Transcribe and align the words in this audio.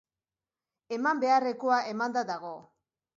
Eman 0.97 1.21
beharrekoa 1.23 1.77
emanda 1.91 2.25
dago. 2.31 2.55